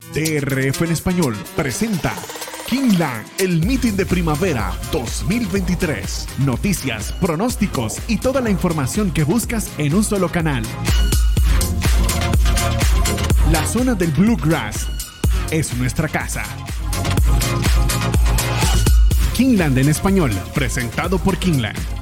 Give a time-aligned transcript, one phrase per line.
[0.00, 2.14] DRF en español presenta
[2.66, 6.26] Kingland, el meeting de primavera 2023.
[6.46, 10.62] Noticias, pronósticos y toda la información que buscas en un solo canal.
[13.50, 14.88] La zona del Bluegrass
[15.50, 16.44] es nuestra casa.
[19.34, 21.97] Kingland en español, presentado por Kingland.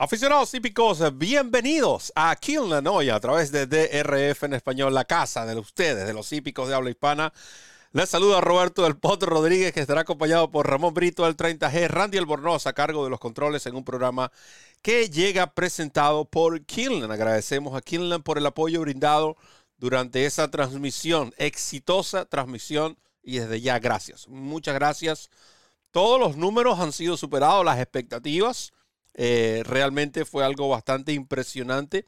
[0.00, 5.58] Aficionados típicos, bienvenidos a Kingland hoy a través de DRF en español, la casa de
[5.58, 7.32] ustedes, de los hípicos de habla hispana.
[7.90, 12.16] Les saluda Roberto del Potro Rodríguez, que estará acompañado por Ramón Brito del 30G, Randy
[12.16, 14.30] Albornoz a cargo de los controles en un programa
[14.82, 17.10] que llega presentado por Kingland.
[17.10, 19.36] Agradecemos a Kingland por el apoyo brindado
[19.78, 24.28] durante esa transmisión, exitosa transmisión, y desde ya gracias.
[24.28, 25.28] Muchas gracias.
[25.90, 28.72] Todos los números han sido superados, las expectativas.
[29.20, 32.06] Eh, realmente fue algo bastante impresionante.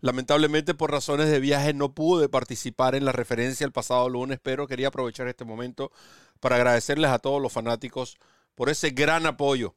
[0.00, 4.66] Lamentablemente por razones de viaje no pude participar en la referencia el pasado lunes, pero
[4.66, 5.92] quería aprovechar este momento
[6.40, 8.16] para agradecerles a todos los fanáticos
[8.54, 9.74] por ese gran apoyo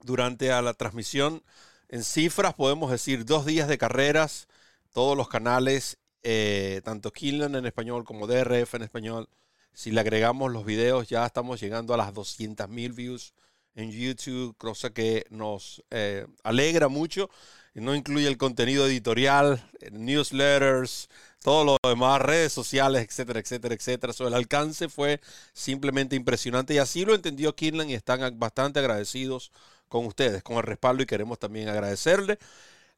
[0.00, 1.42] durante la transmisión.
[1.88, 4.46] En cifras podemos decir dos días de carreras,
[4.92, 9.28] todos los canales, eh, tanto Killen en español como DRF en español.
[9.72, 13.34] Si le agregamos los videos ya estamos llegando a las 200 mil views
[13.74, 17.30] en YouTube, cosa que nos eh, alegra mucho.
[17.74, 21.08] No incluye el contenido editorial, newsletters,
[21.42, 24.12] todo lo demás, redes sociales, etcétera, etcétera, etcétera.
[24.12, 25.20] So, el alcance fue
[25.52, 29.52] simplemente impresionante y así lo entendió Kinlan y están bastante agradecidos
[29.88, 32.38] con ustedes, con el respaldo y queremos también agradecerle.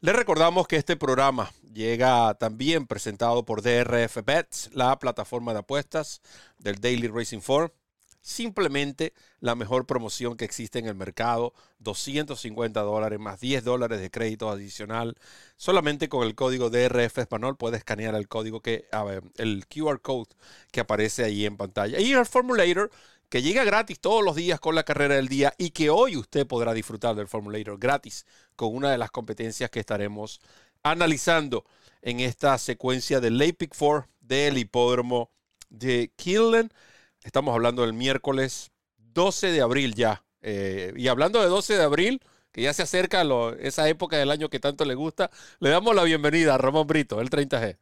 [0.00, 6.23] Les recordamos que este programa llega también presentado por DRF Bets, la plataforma de apuestas
[6.59, 7.70] del Daily Racing Form
[8.23, 14.11] simplemente la mejor promoción que existe en el mercado, 250 dólares más 10 dólares de
[14.11, 15.17] crédito adicional.
[15.56, 18.87] Solamente con el código DRF Español puedes escanear el código que,
[19.37, 20.31] el QR code
[20.70, 22.00] que aparece ahí en pantalla.
[22.00, 22.91] Y el Formulator
[23.28, 26.47] que llega gratis todos los días con la carrera del día y que hoy usted
[26.47, 30.41] podrá disfrutar del Formulator gratis con una de las competencias que estaremos
[30.82, 31.65] analizando
[32.03, 35.31] en esta secuencia del Lake Pick 4 del hipódromo
[35.71, 36.72] de Killen.
[37.25, 38.72] Estamos hablando del miércoles
[39.15, 40.25] 12 de abril ya.
[40.43, 43.22] Eh, y hablando de 12 de abril, que ya se acerca
[43.60, 45.31] esa época del año que tanto le gusta,
[45.61, 47.78] le damos la bienvenida a Ramón Brito, el 30G.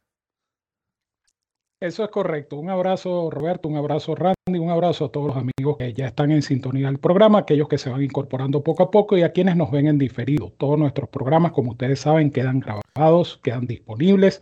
[1.79, 2.57] Eso es correcto.
[2.57, 6.31] Un abrazo, Roberto, un abrazo, Randy, un abrazo a todos los amigos que ya están
[6.31, 9.55] en sintonía del programa, aquellos que se van incorporando poco a poco y a quienes
[9.55, 10.53] nos ven en diferido.
[10.59, 14.41] Todos nuestros programas, como ustedes saben, quedan grabados, quedan disponibles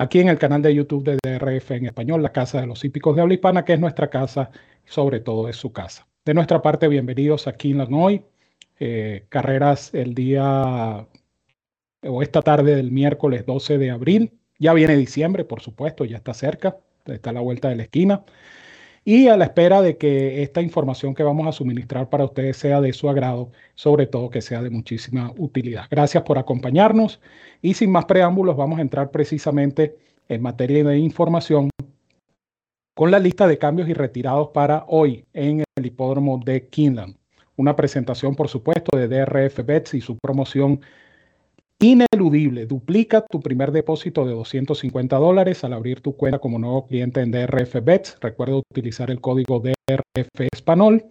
[0.00, 3.14] aquí en el canal de YouTube de DRF en español, la Casa de los Hípicos
[3.14, 4.50] de Habla Hispana, que es nuestra casa,
[4.86, 6.08] sobre todo es su casa.
[6.24, 8.22] De nuestra parte, bienvenidos aquí en hoy.
[8.78, 11.06] Eh, carreras el día
[12.02, 14.32] o esta tarde del miércoles 12 de abril.
[14.58, 18.24] Ya viene diciembre, por supuesto, ya está cerca, está a la vuelta de la esquina.
[19.04, 22.80] Y a la espera de que esta información que vamos a suministrar para ustedes sea
[22.80, 25.86] de su agrado, sobre todo que sea de muchísima utilidad.
[25.90, 27.20] Gracias por acompañarnos
[27.62, 29.96] y sin más preámbulos vamos a entrar precisamente
[30.28, 31.70] en materia de información
[32.94, 37.16] con la lista de cambios y retirados para hoy en el hipódromo de Kinland.
[37.56, 40.80] Una presentación, por supuesto, de DRF Bets y su promoción
[41.80, 42.66] ineludible.
[42.66, 47.30] Duplica tu primer depósito de 250 dólares al abrir tu cuenta como nuevo cliente en
[47.30, 48.18] DRF Bets.
[48.20, 51.04] Recuerda utilizar el código DRF Español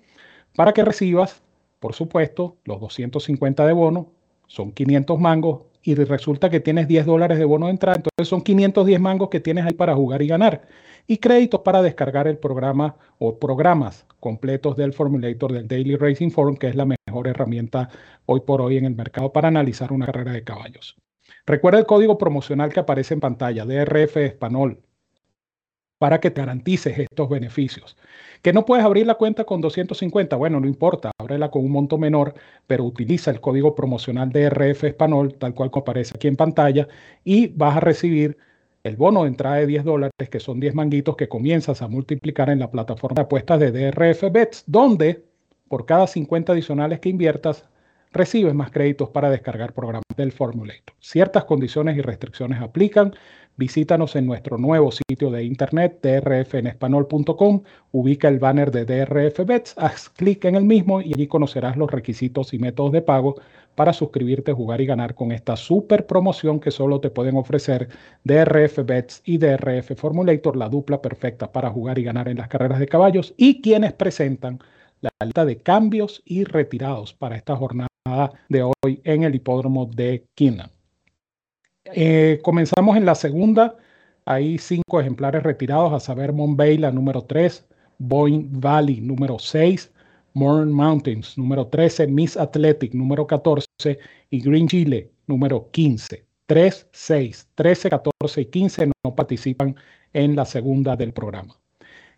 [0.55, 1.41] para que recibas,
[1.79, 4.11] por supuesto, los 250 de bono.
[4.49, 8.41] Son 500 mangos y resulta que tienes 10 dólares de bono de entrada, entonces son
[8.41, 10.67] 510 mangos que tienes ahí para jugar y ganar.
[11.05, 16.57] Y créditos para descargar el programa o programas completos del Formulator del Daily Racing Forum,
[16.57, 17.89] que es la mejor herramienta
[18.25, 20.97] hoy por hoy en el mercado para analizar una carrera de caballos.
[21.45, 24.81] Recuerda el código promocional que aparece en pantalla, DRF Español,
[25.99, 27.97] para que te garantices estos beneficios.
[28.41, 31.11] Que no puedes abrir la cuenta con 250, bueno, no importa,
[31.51, 32.33] con un monto menor,
[32.67, 36.87] pero utiliza el código promocional de RF Español, tal cual aparece aquí en pantalla,
[37.23, 38.37] y vas a recibir
[38.83, 42.49] el bono de entrada de 10 dólares, que son 10 manguitos que comienzas a multiplicar
[42.49, 45.23] en la plataforma de apuestas de DRF Bets, donde
[45.67, 47.65] por cada 50 adicionales que inviertas,
[48.11, 50.95] recibes más créditos para descargar programas del Formulator.
[50.99, 53.13] Ciertas condiciones y restricciones aplican.
[53.59, 60.07] Visítanos en nuestro nuevo sitio de internet drfenespanol.com, ubica el banner de DRF Bets, haz
[60.07, 63.35] clic en el mismo y allí conocerás los requisitos y métodos de pago
[63.75, 67.89] para suscribirte, jugar y ganar con esta super promoción que solo te pueden ofrecer
[68.23, 72.79] DRF Bets y DRF Formulator, la dupla perfecta para jugar y ganar en las carreras
[72.79, 74.59] de caballos y quienes presentan
[75.01, 77.88] la lista de cambios y retirados para esta jornada
[78.49, 80.71] de hoy en el hipódromo de Keenan.
[81.85, 83.77] Eh, comenzamos en la segunda.
[84.25, 87.65] Hay cinco ejemplares retirados, a saber Monbay, la número 3,
[87.97, 89.91] Boyne Valley, número 6,
[90.33, 93.65] Morn Mountains, número 13, Miss Athletic, número 14
[94.29, 96.25] y Green Chile, número 15.
[96.45, 99.75] 3, 6, 13, 14 y 15 no participan
[100.13, 101.55] en la segunda del programa.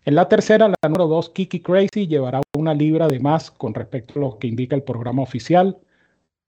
[0.04, 4.18] En la tercera, la número 2, Kiki Crazy, llevará una libra de más con respecto
[4.18, 5.78] a lo que indica el programa oficial.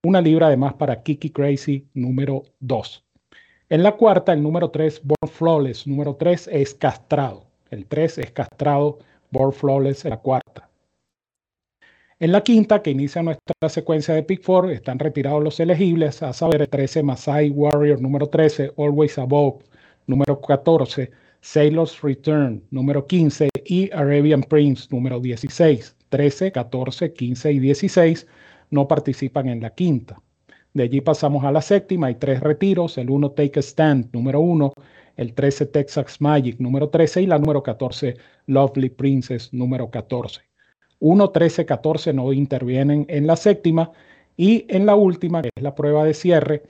[0.03, 3.05] Una libra de más para Kiki Crazy número 2.
[3.69, 7.45] En la cuarta, el número 3, Born Flawless, número 3 es castrado.
[7.71, 8.99] El 3 es castrado,
[9.31, 10.69] Born Flawless en la cuarta.
[12.19, 16.33] En la quinta, que inicia nuestra secuencia de Pick 4, están retirados los elegibles, a
[16.33, 19.63] saber, el 13 Masai Warrior número 13, Always Above
[20.07, 21.11] número 14,
[21.45, 25.95] Sailor's Return número 15 y Arabian Prince número 16.
[26.09, 28.27] 13, 14, 15 y 16
[28.71, 30.23] no participan en la quinta.
[30.73, 34.41] De allí pasamos a la séptima, hay tres retiros, el 1 Take a Stand número
[34.41, 34.73] 1,
[35.17, 40.41] el 13 Texas Magic número 13 y la número 14 Lovely Princess número 14.
[41.01, 43.93] 1, 13, 14 no intervienen en la séptima
[44.35, 46.63] y en la última, que es la prueba de cierre,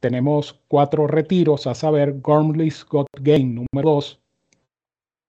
[0.00, 4.20] tenemos cuatro retiros, a saber, Gormley's Got Game número 2,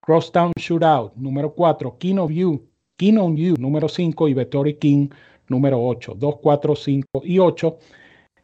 [0.00, 5.08] Crosstown Shootout número 4, King of You, King on You número 5 y Vettori King
[5.48, 7.78] número 8, 2, 4, 5 y 8.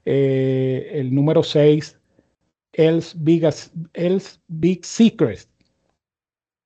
[0.05, 1.99] Eh, el número 6,
[2.73, 3.45] Els Big,
[3.95, 5.49] Els Big Secret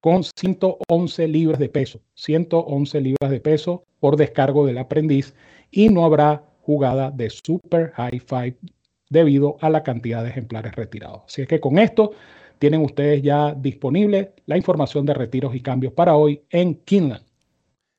[0.00, 5.34] con 111 libras de peso, 111 libras de peso por descargo del aprendiz
[5.70, 8.56] y no habrá jugada de Super High Five
[9.10, 11.22] debido a la cantidad de ejemplares retirados.
[11.26, 12.12] Así es que con esto
[12.58, 17.24] tienen ustedes ya disponible la información de retiros y cambios para hoy en Kinland.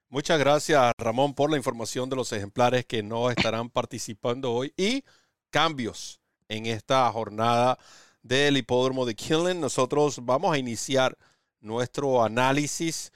[0.10, 5.04] Muchas gracias Ramón por la información de los ejemplares que no estarán participando hoy y
[5.50, 6.20] cambios
[6.50, 7.78] en esta jornada
[8.22, 9.60] del hipódromo de Kinland.
[9.60, 11.18] Nosotros vamos a iniciar
[11.60, 13.12] nuestro análisis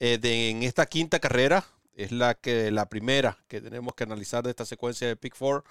[0.00, 1.64] eh, de, en esta quinta carrera.
[1.94, 5.64] Es la, que, la primera que tenemos que analizar de esta secuencia de Pick 4.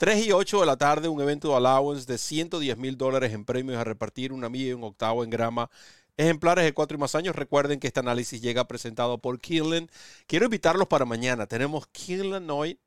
[0.00, 3.44] 3 y 8 de la tarde, un evento de allowance de 110 mil dólares en
[3.44, 5.70] premios a repartir, una milla y un octavo en grama.
[6.16, 7.36] Ejemplares de 4 y más años.
[7.36, 9.90] Recuerden que este análisis llega presentado por Kinlan.
[10.26, 11.46] Quiero invitarlos para mañana.
[11.46, 12.80] Tenemos Kinlan hoy.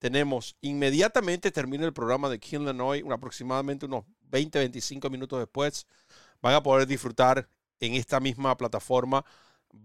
[0.00, 5.86] Tenemos inmediatamente termina el programa de Kinlan hoy, aproximadamente unos 20, 25 minutos después.
[6.42, 7.48] Van a poder disfrutar
[7.78, 9.24] en esta misma plataforma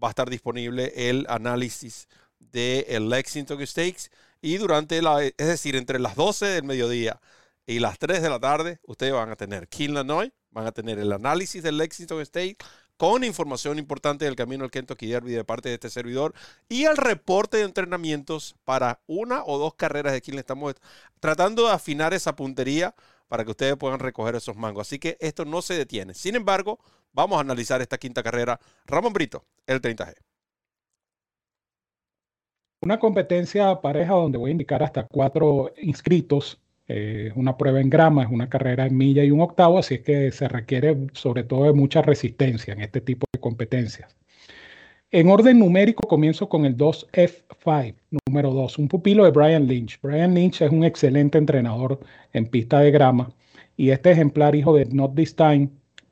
[0.02, 2.08] va a estar disponible el análisis
[2.50, 4.10] del el Lexington Stakes
[4.40, 7.20] y durante la, es decir, entre las 12 del mediodía
[7.66, 11.12] y las 3 de la tarde, ustedes van a tener Kinlanoy, van a tener el
[11.12, 12.58] análisis del Lexington Stakes
[12.96, 16.34] con información importante del camino al Kentucky Derby de parte de este servidor
[16.68, 20.40] y el reporte de entrenamientos para una o dos carreras de Kinlan.
[20.40, 20.74] Estamos
[21.20, 22.94] tratando de afinar esa puntería
[23.28, 24.86] para que ustedes puedan recoger esos mangos.
[24.86, 26.14] Así que esto no se detiene.
[26.14, 26.78] Sin embargo,
[27.12, 28.60] vamos a analizar esta quinta carrera.
[28.86, 30.14] Ramón Brito, el 30G.
[32.84, 36.60] Una competencia pareja donde voy a indicar hasta cuatro inscritos.
[36.88, 40.00] Eh, una prueba en grama, es una carrera en milla y un octavo, así es
[40.00, 44.16] que se requiere sobre todo de mucha resistencia en este tipo de competencias.
[45.12, 47.94] En orden numérico comienzo con el 2F5,
[48.26, 50.00] número 2, un pupilo de Brian Lynch.
[50.02, 52.00] Brian Lynch es un excelente entrenador
[52.32, 53.32] en pista de grama
[53.76, 55.68] y este ejemplar, hijo de Not This Time,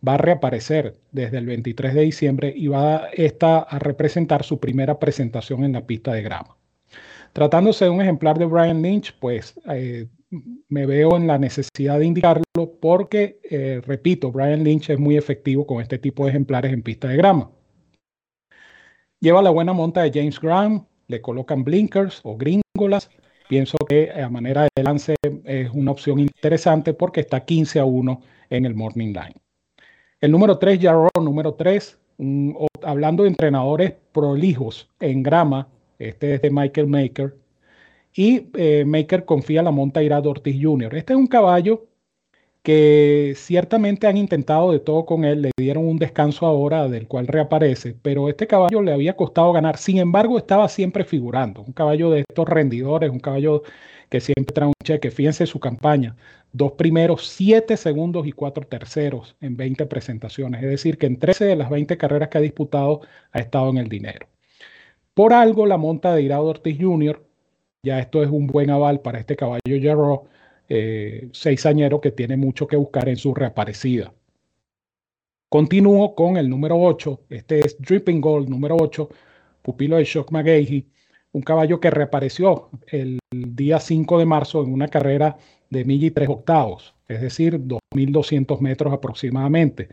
[0.07, 5.01] va a reaparecer desde el 23 de diciembre y va esta a representar su primera
[5.01, 6.60] presentación en la pista de grama.
[7.33, 10.09] Tratándose de un ejemplar de Brian Lynch, pues eh,
[10.69, 12.45] me veo en la necesidad de indicarlo
[12.81, 17.09] porque, eh, repito, Brian Lynch es muy efectivo con este tipo de ejemplares en pista
[17.09, 17.51] de grama.
[19.21, 23.11] Lleva la buena monta de James Graham, le colocan blinkers o gringolas.
[23.49, 28.23] Pienso que a manera de lance es una opción interesante porque está 15 a 1
[28.49, 29.35] en el Morning Line.
[30.21, 31.99] El número 3, Jarro, número 3,
[32.83, 35.69] hablando de entrenadores prolijos en grama,
[36.01, 37.37] este es de Michael Maker,
[38.15, 40.97] y eh, Maker confía la monta Irado Ortiz Jr.
[40.97, 41.87] Este es un caballo
[42.63, 47.27] que ciertamente han intentado de todo con él, le dieron un descanso ahora del cual
[47.27, 52.11] reaparece, pero este caballo le había costado ganar, sin embargo estaba siempre figurando, un caballo
[52.11, 53.63] de estos rendidores, un caballo
[54.11, 56.17] que siempre trae un cheque, fíjense su campaña,
[56.53, 61.45] dos primeros, siete segundos y cuatro terceros en 20 presentaciones, es decir, que en 13
[61.47, 63.01] de las 20 carreras que ha disputado
[63.33, 64.27] ha estado en el dinero.
[65.21, 67.23] Por algo la monta de Irado Ortiz Jr.,
[67.83, 70.25] ya esto es un buen aval para este caballo Jarro,
[70.67, 74.15] eh, seis añero que tiene mucho que buscar en su reaparecida.
[75.51, 77.21] Continúo con el número 8.
[77.29, 79.11] Este es Dripping Gold, número 8,
[79.61, 80.89] pupilo de Shock McGahey,
[81.33, 85.37] un caballo que reapareció el día 5 de marzo en una carrera
[85.69, 86.95] de milla y tres octavos.
[87.09, 89.91] es decir, 2.200 metros aproximadamente.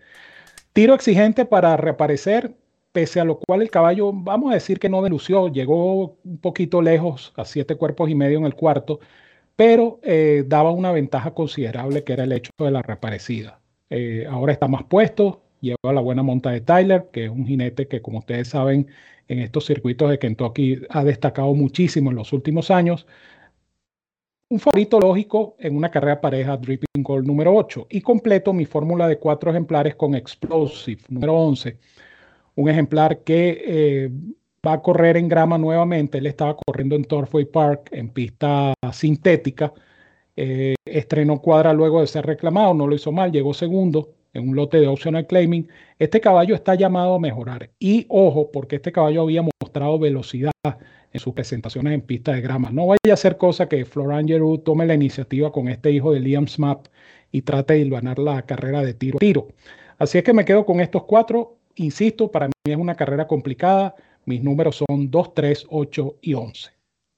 [0.72, 2.55] Tiro exigente para reaparecer,
[2.98, 6.82] pese a lo cual el caballo, vamos a decir que no delució, llegó un poquito
[6.82, 9.00] lejos, a siete cuerpos y medio en el cuarto,
[9.56, 13.62] pero eh, daba una ventaja considerable que era el hecho de la reaparecida.
[13.92, 17.88] Eh, ahora está más puesto, lleva la buena monta de Tyler, que es un jinete
[17.88, 18.88] que, como ustedes saben,
[19.27, 23.06] en estos circuitos de Kentucky ha destacado muchísimo en los últimos años.
[24.50, 29.08] Un favorito lógico en una carrera pareja Dripping Gold número 8 y completo mi fórmula
[29.08, 31.77] de cuatro ejemplares con Explosive número 11.
[32.58, 34.10] Un ejemplar que eh,
[34.66, 36.18] va a correr en grama nuevamente.
[36.18, 39.72] Él estaba corriendo en Torfway Park en pista sintética.
[40.36, 44.56] Eh, estrenó cuadra luego de ser reclamado, no lo hizo mal, llegó segundo en un
[44.56, 45.68] lote de optional claiming.
[46.00, 47.70] Este caballo está llamado a mejorar.
[47.80, 50.52] Y ojo, porque este caballo había mostrado velocidad
[51.14, 52.72] en sus presentaciones en pista de grama.
[52.72, 56.48] No vaya a ser cosa que Floranger tome la iniciativa con este hijo de Liam
[56.48, 56.88] Smap
[57.32, 59.48] y trate de ganar la carrera de tiro a tiro.
[60.00, 61.58] Así es que me quedo con estos cuatro.
[61.77, 63.96] Insisto, para mí es una carrera complicada.
[64.25, 66.72] Mis números son 2, 3, 8 y 11.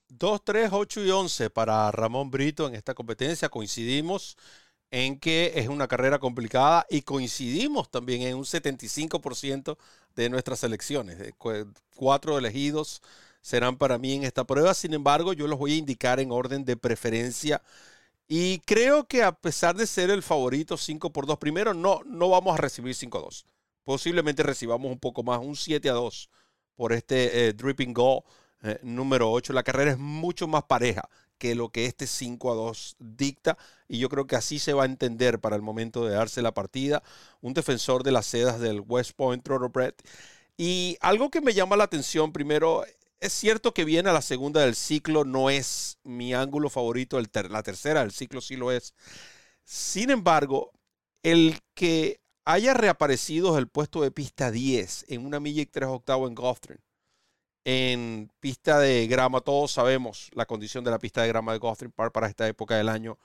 [0.09, 3.47] 2, 3, 8 y 11 para Ramón Brito en esta competencia.
[3.47, 4.37] Coincidimos
[4.91, 9.77] en que es una carrera complicada y coincidimos también en un 75%
[10.15, 11.17] de nuestras elecciones.
[11.95, 13.01] Cuatro elegidos
[13.41, 14.73] serán para mí en esta prueba.
[14.73, 17.61] Sin embargo, yo los voy a indicar en orden de preferencia.
[18.27, 22.29] Y creo que a pesar de ser el favorito 5 por 2, primero no, no
[22.29, 23.45] vamos a recibir 5 a 2.
[23.89, 26.29] Posiblemente recibamos un poco más, un 7 a 2
[26.75, 28.22] por este eh, Dripping Goal
[28.62, 29.51] eh, número 8.
[29.51, 33.98] La carrera es mucho más pareja que lo que este 5 a 2 dicta y
[33.98, 37.01] yo creo que así se va a entender para el momento de darse la partida.
[37.41, 39.96] Un defensor de las sedas del West Point Thoroughbred.
[40.55, 42.86] Y algo que me llama la atención primero,
[43.19, 47.63] es cierto que viene a la segunda del ciclo, no es mi ángulo favorito, la
[47.63, 48.93] tercera del ciclo sí lo es.
[49.63, 50.74] Sin embargo,
[51.24, 56.29] el que haya reaparecido el puesto de pista 10 en una milla y tres octavos
[56.29, 56.77] en Gotham,
[57.65, 61.91] en pista de grama, todos sabemos la condición de la pista de grama de Gotham
[61.91, 63.17] Park para esta época del año,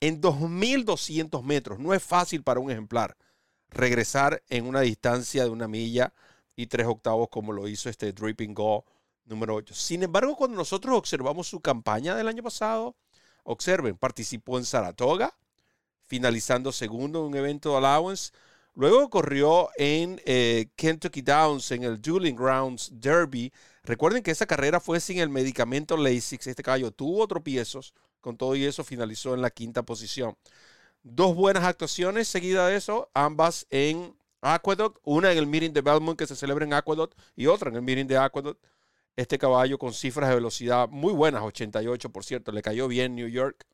[0.00, 3.16] en 2.200 metros, no es fácil para un ejemplar
[3.70, 6.12] regresar en una distancia de una milla
[6.56, 8.84] y tres octavos como lo hizo este Dripping Go
[9.24, 9.74] número 8.
[9.74, 12.96] Sin embargo, cuando nosotros observamos su campaña del año pasado,
[13.44, 15.36] observen, participó en Saratoga,
[16.06, 18.32] finalizando segundo en un evento de allowance,
[18.78, 23.52] Luego corrió en eh, Kentucky Downs, en el Dueling Grounds Derby.
[23.82, 26.46] Recuerden que esa carrera fue sin el medicamento Lasix.
[26.46, 27.92] Este caballo tuvo tropiezos.
[28.20, 30.36] Con todo y eso finalizó en la quinta posición.
[31.02, 34.98] Dos buenas actuaciones seguidas de eso, ambas en Aqueduct.
[35.02, 37.82] Una en el meeting de Belmont que se celebra en Aqueduct y otra en el
[37.82, 38.64] meeting de Aqueduct.
[39.16, 42.52] Este caballo con cifras de velocidad muy buenas, 88 por cierto.
[42.52, 43.66] Le cayó bien New York.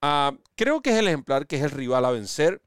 [0.00, 2.62] Ah, creo que es el ejemplar que es el rival a vencer.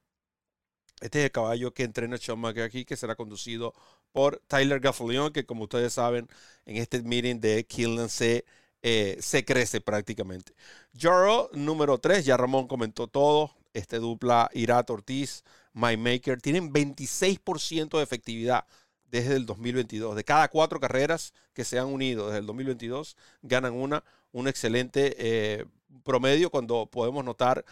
[1.01, 3.73] Este es el caballo que entrena Sean McGahee, que será conducido
[4.11, 6.27] por Tyler Gaffalion, que como ustedes saben,
[6.65, 8.45] en este meeting de Killen se,
[8.83, 10.53] eh, se crece prácticamente.
[10.97, 13.51] Jaro, número 3, ya Ramón comentó todo.
[13.73, 15.43] Este dupla Irat Ortiz,
[15.73, 18.65] My Maker, tienen 26% de efectividad
[19.05, 20.15] desde el 2022.
[20.15, 25.15] De cada cuatro carreras que se han unido desde el 2022, ganan una, un excelente
[25.17, 25.65] eh,
[26.03, 27.65] promedio cuando podemos notar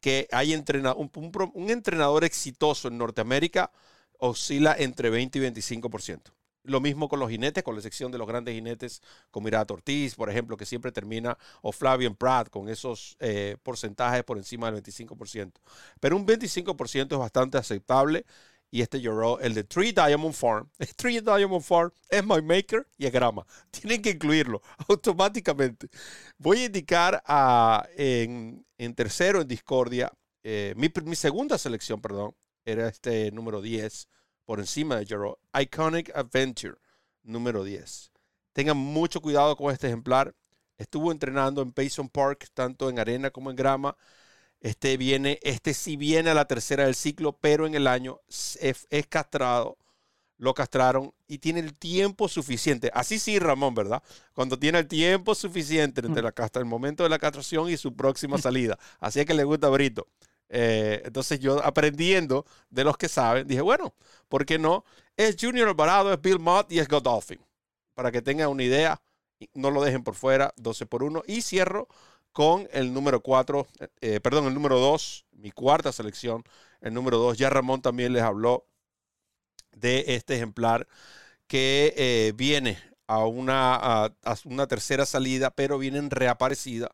[0.00, 3.70] que hay un, entrenador exitoso en Norteamérica
[4.18, 6.32] oscila entre 20 y 25%.
[6.64, 9.00] Lo mismo con los jinetes, con la excepción de los grandes jinetes
[9.30, 14.24] como Irat Ortiz, por ejemplo, que siempre termina, o Flavian Pratt, con esos eh, porcentajes
[14.24, 15.52] por encima del 25%.
[16.00, 18.26] Pero un 25% es bastante aceptable
[18.70, 20.70] y este lloró el de Three Diamond Farm.
[20.96, 23.46] Three Diamond Farm es My Maker y es grama.
[23.70, 25.88] Tienen que incluirlo automáticamente.
[26.38, 33.32] Voy a indicar a, en, tercero en Discordia, eh, mi, segunda selección, perdón, era este
[33.32, 34.08] número 10
[34.44, 35.38] por encima de Joro.
[35.58, 36.76] Iconic Adventure,
[37.22, 38.12] número 10.
[38.52, 40.34] Tengan mucho cuidado con este ejemplar.
[40.78, 43.96] Estuvo entrenando en Payson Park, tanto en arena como en grama.
[44.66, 49.06] Este viene, este sí viene a la tercera del ciclo, pero en el año es,
[49.08, 49.78] castrado,
[50.38, 52.90] lo castraron y tiene el tiempo suficiente.
[52.92, 54.02] Así sí, Ramón, ¿verdad?
[54.32, 58.38] Cuando tiene el tiempo suficiente entre la el momento de la castración y su próxima
[58.42, 58.76] salida.
[58.98, 60.08] Así es que le gusta Brito.
[60.48, 63.94] Eh, entonces yo aprendiendo de los que saben, dije, bueno,
[64.28, 64.84] ¿por qué no?
[65.16, 67.38] Es Junior Alvarado, es Bill Mott y es Godolphin.
[67.94, 69.00] Para que tengan una idea,
[69.54, 71.22] no lo dejen por fuera, 12 por 1.
[71.28, 71.86] Y cierro
[72.36, 73.66] con el número 4,
[74.02, 76.44] eh, perdón, el número 2, mi cuarta selección,
[76.82, 77.38] el número 2.
[77.38, 78.66] Ya Ramón también les habló
[79.72, 80.86] de este ejemplar
[81.46, 84.12] que eh, viene a una, a,
[84.44, 86.90] una tercera salida, pero viene en reaparecida.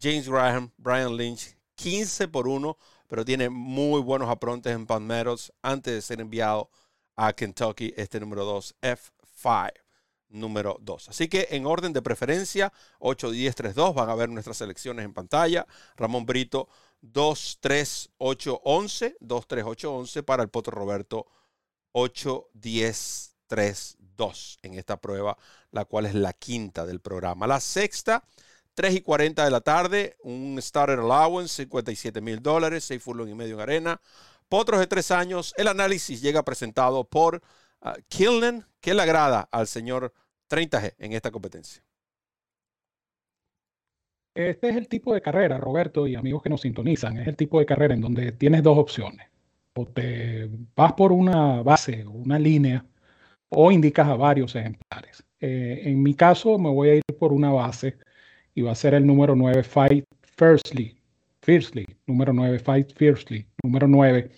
[0.00, 2.74] James Graham, Brian Lynch, 15 por 1
[3.08, 6.70] pero tiene muy buenos aprontes en Palmettos antes de ser enviado
[7.14, 9.81] a Kentucky, este número 2, F5
[10.32, 11.10] número 2.
[11.10, 15.04] Así que en orden de preferencia, 8, 10, 3, 2, van a ver nuestras selecciones
[15.04, 15.66] en pantalla.
[15.96, 16.68] Ramón Brito,
[17.02, 21.26] 2, 3, 8, 11, 2, 3, 8, 11 para el Potro Roberto,
[21.92, 25.36] 8, 10, 3, 2 en esta prueba,
[25.70, 27.46] la cual es la quinta del programa.
[27.46, 28.24] La sexta,
[28.74, 33.34] 3 y 40 de la tarde, un starter allowance, 57 mil dólares, 6 furlong y
[33.34, 34.00] medio en arena.
[34.48, 37.42] Potros de 3 años, el análisis llega presentado por
[37.82, 40.12] uh, Killen, que le agrada al señor
[40.52, 41.82] 30G en esta competencia.
[44.34, 47.58] Este es el tipo de carrera, Roberto y amigos que nos sintonizan, es el tipo
[47.58, 49.28] de carrera en donde tienes dos opciones.
[49.74, 52.84] O te vas por una base, una línea,
[53.48, 55.24] o indicas a varios ejemplares.
[55.40, 57.96] Eh, en mi caso me voy a ir por una base
[58.54, 60.96] y va a ser el número 9 Fight Firstly,
[61.42, 64.30] Fiercely, número 9 Fight Fiercely, número 9,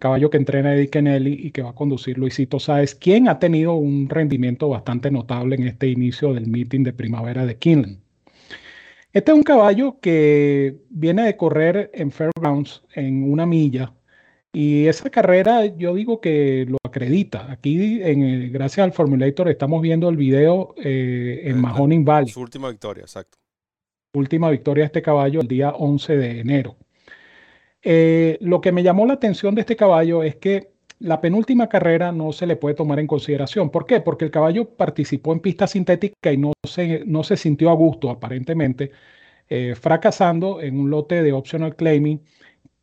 [0.00, 3.74] caballo que entrena Eddie Kennelly y que va a conducir Luisito Sáez, quien ha tenido
[3.74, 8.00] un rendimiento bastante notable en este inicio del meeting de primavera de Kinlan.
[9.12, 13.92] Este es un caballo que viene de correr en Fairgrounds en una milla
[14.52, 17.50] y esa carrera yo digo que lo acredita.
[17.52, 22.32] Aquí, en gracias al Formulator, estamos viendo el video eh, en Mahoning Valley.
[22.32, 23.40] Su última victoria, exacto
[24.12, 26.76] última victoria de este caballo el día 11 de enero.
[27.82, 32.12] Eh, lo que me llamó la atención de este caballo es que la penúltima carrera
[32.12, 33.70] no se le puede tomar en consideración.
[33.70, 34.00] ¿Por qué?
[34.00, 38.10] Porque el caballo participó en pista sintética y no se, no se sintió a gusto,
[38.10, 38.92] aparentemente,
[39.48, 42.22] eh, fracasando en un lote de optional claiming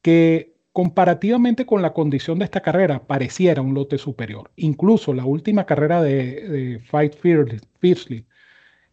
[0.02, 4.52] que comparativamente con la condición de esta carrera pareciera un lote superior.
[4.56, 8.26] Incluso la última carrera de, de Fight Fiercely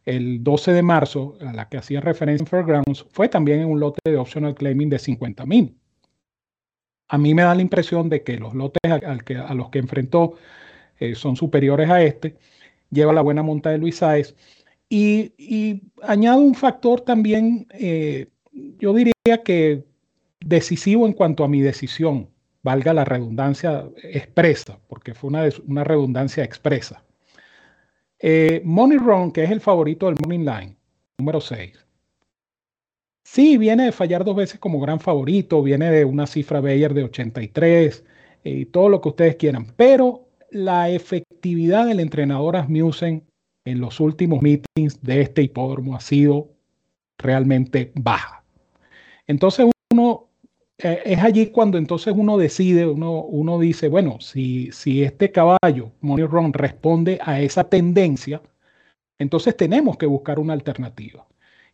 [0.04, 3.80] el 12 de marzo, a la que hacía referencia en Fairgrounds, fue también en un
[3.80, 5.78] lote de optional claiming de 50 mil.
[7.08, 10.34] A mí me da la impresión de que los lotes a, los que enfrentó
[10.98, 12.36] eh, son superiores a este.
[12.90, 14.34] Lleva la buena monta de Luis Sáez.
[14.88, 19.84] Y, añado un factor también, eh, yo diría que
[20.40, 22.28] decisivo en cuanto a mi decisión,
[22.62, 27.04] valga la redundancia expresa, porque fue una, redundancia expresa.
[28.18, 30.76] Eh, Money Run, que es el favorito del Morning Line,
[31.18, 31.83] número 6.
[33.24, 37.04] Sí, viene de fallar dos veces como gran favorito, viene de una cifra Bayer de
[37.04, 38.04] 83
[38.44, 43.24] eh, y todo lo que ustedes quieran, pero la efectividad del entrenador Asmussen
[43.64, 46.50] en los últimos meetings de este hipódromo ha sido
[47.18, 48.44] realmente baja.
[49.26, 50.28] Entonces uno
[50.78, 55.92] eh, es allí cuando entonces uno decide, uno, uno dice, bueno, si, si este caballo,
[56.02, 58.42] Money Run, responde a esa tendencia,
[59.18, 61.26] entonces tenemos que buscar una alternativa.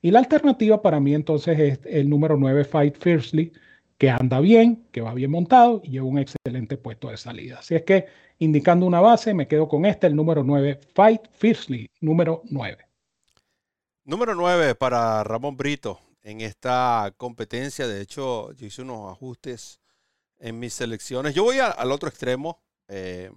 [0.02, 3.52] Y la alternativa para mí entonces es el número 9, Fight Fiercely,
[3.98, 7.58] que anda bien, que va bien montado y lleva un excelente puesto de salida.
[7.58, 8.06] Así es que,
[8.38, 12.86] indicando una base, me quedo con este, el número 9, Fight Fiercely, número 9.
[14.04, 17.86] Número 9 para Ramón Brito en esta competencia.
[17.86, 19.80] De hecho, yo hice unos ajustes
[20.38, 21.34] en mis selecciones.
[21.34, 22.62] Yo voy al otro extremo.
[22.88, 23.30] Eh,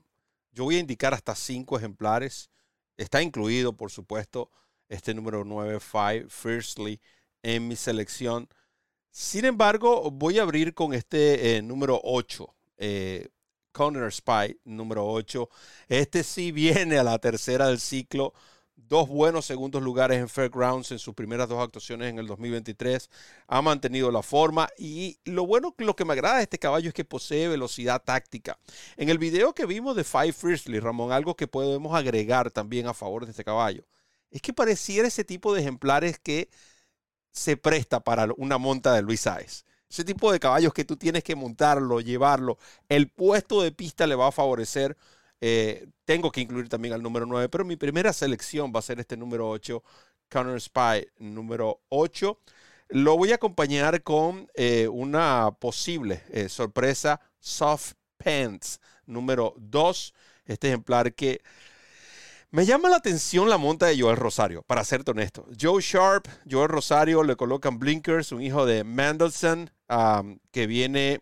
[0.51, 2.49] yo voy a indicar hasta cinco ejemplares.
[2.95, 4.49] Está incluido, por supuesto,
[4.93, 6.99] este número 9, Five, Firstly,
[7.41, 8.47] en mi selección.
[9.11, 13.29] Sin embargo, voy a abrir con este eh, número 8, eh,
[14.09, 15.49] Spy, número 8.
[15.87, 18.33] Este sí viene a la tercera del ciclo
[18.75, 23.09] dos buenos segundos lugares en Fairgrounds en sus primeras dos actuaciones en el 2023.
[23.47, 26.93] Ha mantenido la forma y lo bueno, lo que me agrada de este caballo es
[26.93, 28.59] que posee velocidad táctica.
[28.97, 32.93] En el video que vimos de Five Firstly, Ramón, algo que podemos agregar también a
[32.93, 33.83] favor de este caballo,
[34.33, 36.49] es que pareciera ese tipo de ejemplares que
[37.31, 39.65] se presta para una monta de Luis Sáez.
[39.89, 42.57] Ese tipo de caballos que tú tienes que montarlo, llevarlo.
[42.89, 44.97] El puesto de pista le va a favorecer
[45.45, 49.01] eh, tengo que incluir también al número 9, pero mi primera selección va a ser
[49.01, 49.83] este número 8,
[50.29, 52.39] Counter Spy número 8.
[52.87, 60.13] Lo voy a acompañar con eh, una posible eh, sorpresa, Soft Pants número 2.
[60.45, 61.41] Este ejemplar que
[62.53, 65.47] me llama la atención la monta de Joel Rosario, para serte honesto.
[65.59, 69.71] Joe Sharp, Joel Rosario le colocan blinkers, un hijo de Mendelssohn,
[70.51, 71.21] que viene.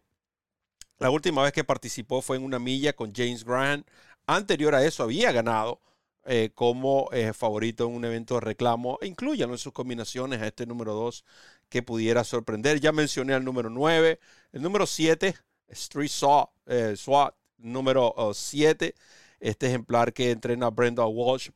[1.00, 3.88] La última vez que participó fue en una milla con James Grant.
[4.28, 5.80] Anterior a eso había ganado
[6.26, 9.00] eh, como eh, favorito en un evento de reclamo.
[9.02, 11.24] Incluyan en sus combinaciones a este número 2
[11.70, 12.82] que pudiera sorprender.
[12.82, 14.20] Ya mencioné al número 9.
[14.52, 15.34] El número 7,
[15.70, 18.94] Street Saw, eh, SWAT, número 7.
[19.42, 21.50] Este ejemplar que entrena Brenda Walsh.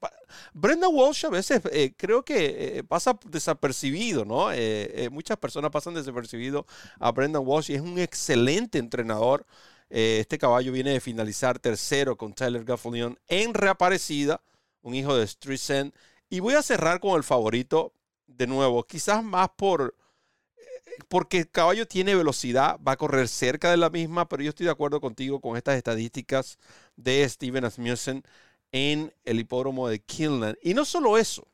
[0.54, 4.52] Brenda Walsh a veces eh, creo que eh, pasa desapercibido, ¿no?
[4.52, 6.66] Eh, muchas personas pasan desapercibido
[7.00, 9.46] a Brenda Walsh y es un excelente entrenador.
[9.90, 14.42] este caballo viene de finalizar tercero con Tyler Gaffalion en reaparecida,
[14.82, 15.94] un hijo de Streisand.
[16.30, 17.94] Y voy a cerrar con el favorito
[18.26, 19.96] de nuevo, quizás más por
[21.08, 24.66] porque el caballo tiene velocidad, va a correr cerca de la misma, pero yo estoy
[24.66, 26.58] de acuerdo contigo con estas estadísticas
[26.96, 28.24] de Steven Asmussen
[28.72, 30.58] en el hipódromo de Kinland.
[30.62, 31.48] Y no solo eso,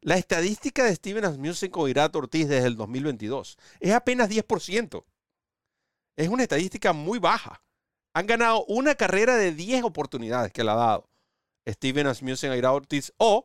[0.00, 5.04] la estadística de Steven Asmussen con Irat Ortiz desde el 2022 es apenas 10%.
[6.16, 7.62] Es una estadística muy baja.
[8.14, 11.08] Han ganado una carrera de 10 oportunidades que le ha dado
[11.68, 13.44] Steven Asmussen a Irat Ortiz o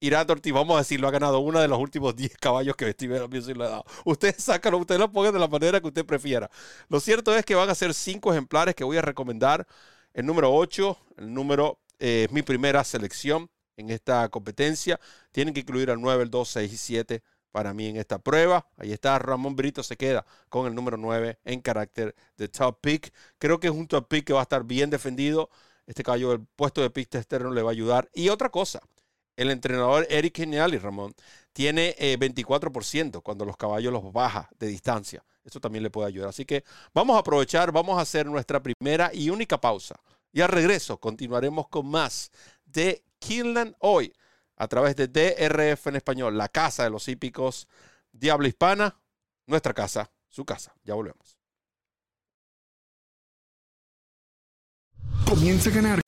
[0.00, 3.22] Irat Ortiz, vamos a decirlo, ha ganado uno de los últimos 10 caballos que Steven
[3.22, 3.84] Asmussen le ha dado.
[4.04, 6.48] Ustedes sácalo, ustedes lo pongan de la manera que usted prefiera.
[6.88, 9.66] Lo cierto es que van a ser cinco ejemplares que voy a recomendar.
[10.14, 15.00] El número 8, el número eh, es mi primera selección en esta competencia.
[15.32, 18.68] Tienen que incluir al 9, el 2, 6 y 7 para mí en esta prueba.
[18.76, 23.12] Ahí está, Ramón Brito se queda con el número 9 en carácter de top pick.
[23.38, 25.50] Creo que es un top pick que va a estar bien defendido.
[25.86, 28.10] Este caballo del puesto de pista externo le va a ayudar.
[28.14, 28.80] Y otra cosa,
[29.38, 31.14] el entrenador Eric y Ramón,
[31.52, 35.24] tiene 24% eh, cuando los caballos los baja de distancia.
[35.44, 36.30] Eso también le puede ayudar.
[36.30, 39.94] Así que vamos a aprovechar, vamos a hacer nuestra primera y única pausa.
[40.32, 42.32] Y al regreso continuaremos con más
[42.66, 44.12] de Kinland hoy
[44.56, 47.68] a través de DRF en español, la casa de los hípicos
[48.10, 49.00] Diablo Hispana,
[49.46, 50.74] nuestra casa, su casa.
[50.82, 51.38] Ya volvemos.
[55.24, 56.07] Comienza a ganar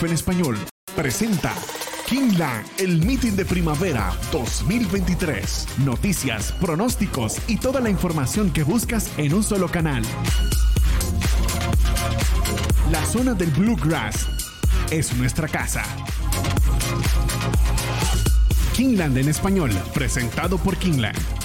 [0.00, 0.56] En español
[0.94, 1.52] presenta
[2.06, 5.66] Kingland, el meeting de primavera 2023.
[5.84, 10.04] Noticias, pronósticos y toda la información que buscas en un solo canal.
[12.92, 14.28] La zona del Bluegrass
[14.90, 15.82] es nuestra casa.
[18.74, 21.37] Kingland en español, presentado por Kingland.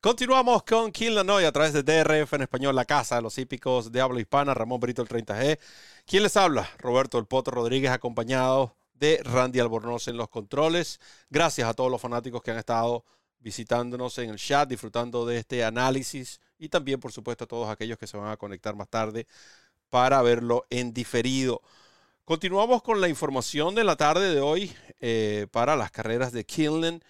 [0.00, 0.92] Continuamos con
[1.26, 4.54] Noy a través de DRF en español, la casa de los hípicos de habla hispana,
[4.54, 5.58] Ramón Brito el 30G.
[6.06, 6.70] ¿Quién les habla?
[6.78, 11.00] Roberto El Poto Rodríguez, acompañado de Randy Albornoz en los controles.
[11.30, 13.04] Gracias a todos los fanáticos que han estado
[13.40, 17.98] visitándonos en el chat, disfrutando de este análisis y también, por supuesto, a todos aquellos
[17.98, 19.26] que se van a conectar más tarde
[19.90, 21.60] para verlo en diferido.
[22.24, 24.72] Continuamos con la información de la tarde de hoy.
[25.00, 27.02] eh, para las carreras de Kinlan.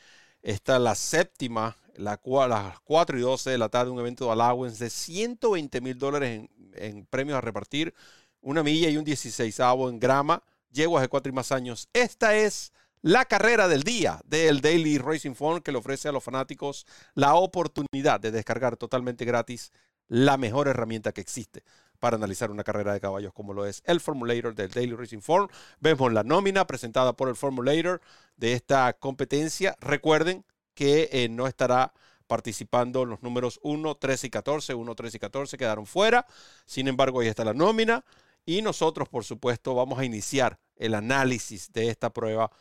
[0.43, 4.33] Esta es la séptima, la, las 4 y 12 de la tarde, un evento de
[4.33, 7.93] allowance de 120 mil dólares en, premios a repartir,
[8.41, 11.89] una milla y un 16 en grama, yeguas de 4 y más años.
[11.93, 16.23] Esta es la carrera del día del Daily Racing Form que le ofrece a los
[16.23, 19.73] fanáticos la oportunidad de descargar totalmente gratis
[20.07, 21.65] la mejor herramienta que existe
[21.99, 25.49] para analizar una carrera de caballos como lo es el Formulator del Daily Racing Form.
[25.81, 28.01] Vemos la nómina presentada por el Formulator
[28.37, 29.77] de esta competencia.
[29.81, 30.45] Recuerden
[30.79, 31.93] que eh, no estará
[32.29, 34.75] participando los números 1, 13 y 14.
[34.75, 36.25] 1, 13 y 14 quedaron fuera.
[36.67, 38.05] Sin embargo, ahí está la nómina.
[38.47, 42.53] Y nosotros, por supuesto, vamos a iniciar el análisis de esta prueba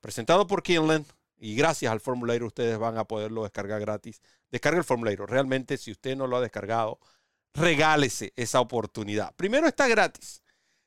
[0.00, 1.04] presentado por Kinland.
[1.36, 4.22] Y gracias al Formulator ustedes van a poderlo descargar gratis.
[4.52, 5.28] Descarga el Formulator.
[5.28, 7.00] Realmente, si usted no lo ha descargado,
[7.54, 9.34] regálese esa oportunidad.
[9.34, 10.44] Primero está gratis.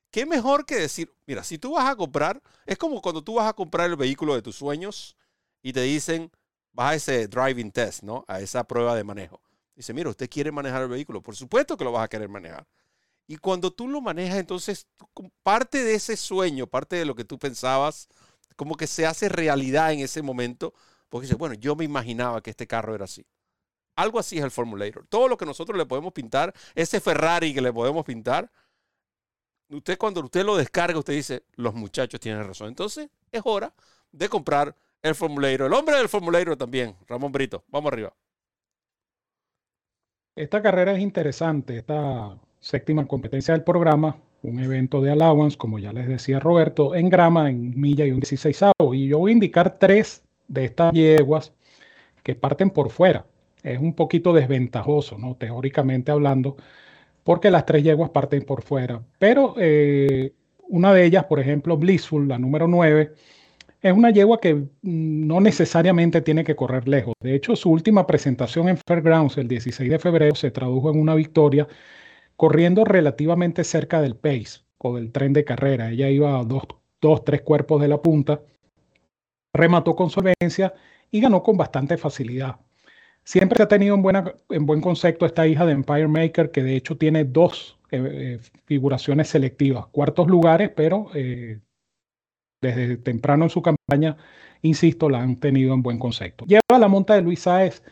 [0.10, 3.50] ¿Qué mejor que decir, mira, si tú vas a comprar, es como cuando tú vas
[3.50, 5.18] a comprar el vehículo de tus sueños
[5.62, 6.32] y te dicen,
[6.78, 8.24] vas a ese driving test, ¿no?
[8.28, 9.42] A esa prueba de manejo.
[9.76, 12.68] Dice, mira, usted quiere manejar el vehículo, por supuesto que lo vas a querer manejar.
[13.26, 14.88] Y cuando tú lo manejas, entonces
[15.42, 18.08] parte de ese sueño, parte de lo que tú pensabas,
[18.56, 20.74] como que se hace realidad en ese momento,
[21.10, 23.26] porque dice, bueno, yo me imaginaba que este carro era así.
[23.96, 25.08] Algo así es el Formulator.
[25.08, 28.52] Todo lo que nosotros le podemos pintar, ese Ferrari que le podemos pintar,
[29.70, 32.68] usted cuando usted lo descarga, usted dice, los muchachos tienen razón.
[32.68, 33.74] Entonces es hora
[34.12, 35.68] de comprar el Formulator.
[35.68, 37.64] El hombre del Formulator también, Ramón Brito.
[37.70, 38.14] Vamos arriba.
[40.36, 45.92] Esta carrera es interesante, esta séptima competencia del programa, un evento de allowance, como ya
[45.94, 49.80] les decía Roberto, en grama, en milla y un 16 Y yo voy a indicar
[49.80, 51.54] tres de estas yeguas
[52.24, 53.26] que parten por fuera
[53.64, 55.36] es un poquito desventajoso, ¿no?
[55.36, 56.58] Teóricamente hablando,
[57.24, 59.02] porque las tres yeguas parten por fuera.
[59.20, 60.34] Pero eh,
[60.70, 63.14] una de ellas, por ejemplo, Blissful, la número 9,
[63.82, 67.14] es una yegua que mm, no necesariamente tiene que correr lejos.
[67.22, 71.16] De hecho, su última presentación en Fairgrounds el 16 de febrero se tradujo en una
[71.16, 71.68] victoria
[72.36, 75.92] corriendo relativamente cerca del pace o del tren de carrera.
[75.92, 76.64] Ella iba a dos,
[77.02, 78.42] dos tres cuerpos de la punta,
[79.54, 80.74] remató con solvencia
[81.12, 82.58] y ganó con bastante facilidad.
[83.24, 86.98] Siempre se ha tenido en buen concepto esta hija de Empire Maker, que de hecho
[86.98, 91.60] tiene dos eh, eh, figuraciones selectivas, cuartos lugares, pero eh,
[92.62, 94.18] desde temprano en su campaña,
[94.62, 96.46] insisto, la han tenido en buen concepto.
[96.46, 97.84] Lleva la monta de Luis Sáez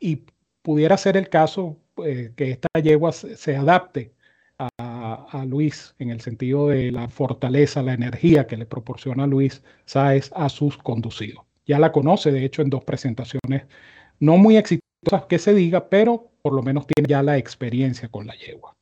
[0.00, 0.22] y
[0.62, 4.12] pudiera ser el caso que esta yegua se, adapte
[4.58, 9.62] a, a, Luis en el sentido de la fortaleza, la energía que le proporciona Luis
[9.84, 11.44] Sáez a sus conducidos.
[11.66, 13.64] Ya la conoce, de hecho, en dos presentaciones
[14.20, 18.26] no muy exitosas que se diga, pero por lo menos tiene ya la experiencia con
[18.26, 18.74] la yegua.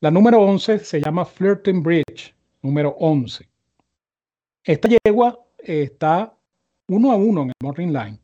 [0.00, 3.46] La número 11 se llama Flirting Bridge, número 11.
[4.64, 6.36] Esta yegua está
[6.88, 8.18] uno a uno en el Morning Line.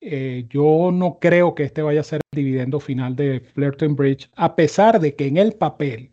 [0.00, 4.30] Eh, yo no creo que este vaya a ser el dividendo final de Flirting Bridge,
[4.36, 6.12] a pesar de que en el papel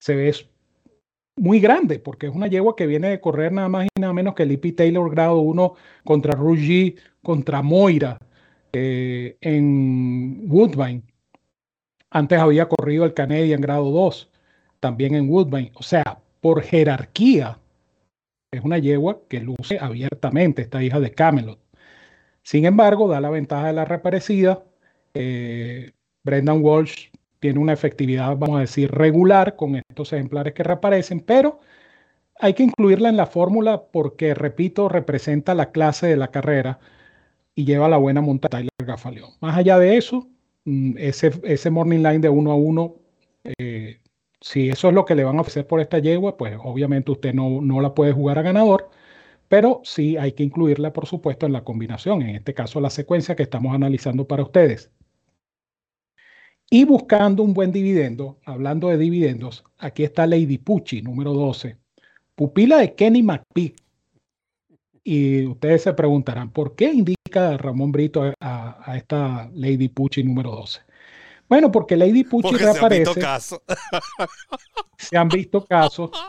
[0.00, 0.32] se ve
[1.36, 4.34] muy grande, porque es una yegua que viene de correr nada más y nada menos
[4.34, 8.18] que Lippy Taylor grado 1 contra Ruggie, contra Moira
[8.72, 11.02] eh, en Woodbine.
[12.10, 14.30] Antes había corrido el Canadian grado 2,
[14.80, 15.72] también en Woodbine.
[15.74, 17.58] O sea, por jerarquía,
[18.50, 21.58] es una yegua que luce abiertamente, esta hija de Camelot.
[22.42, 24.64] Sin embargo, da la ventaja de la reaparecida.
[25.14, 25.92] Eh,
[26.24, 27.08] Brendan Walsh
[27.40, 31.60] tiene una efectividad, vamos a decir, regular con estos ejemplares que reaparecen, pero
[32.40, 36.78] hay que incluirla en la fórmula porque, repito, representa la clase de la carrera
[37.54, 39.32] y lleva la buena monta Tyler Gafaleón.
[39.40, 40.28] Más allá de eso,
[40.64, 42.96] mm, ese, ese morning line de uno a uno,
[43.44, 43.77] eh,
[44.40, 47.34] si eso es lo que le van a ofrecer por esta yegua, pues obviamente usted
[47.34, 48.90] no, no la puede jugar a ganador,
[49.48, 53.36] pero sí hay que incluirla, por supuesto, en la combinación, en este caso la secuencia
[53.36, 54.90] que estamos analizando para ustedes.
[56.70, 61.78] Y buscando un buen dividendo, hablando de dividendos, aquí está Lady Pucci, número 12,
[62.34, 63.74] pupila de Kenny McPhee.
[65.02, 70.80] Y ustedes se preguntarán, ¿por qué indica Ramón Brito a, esta Lady Pucci número 12?
[71.48, 73.12] Bueno, porque Lady Pucci reaparece.
[73.14, 73.60] Se han visto casos.
[74.98, 76.10] se han visto casos.